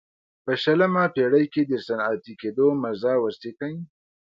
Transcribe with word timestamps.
په 0.43 0.51
شلمه 0.61 1.03
پېړۍ 1.15 1.45
کې 1.53 1.61
د 1.65 1.73
صنعتي 1.87 2.33
کېدو 2.41 2.67
مزه 2.81 3.13
وڅکي. 3.23 3.73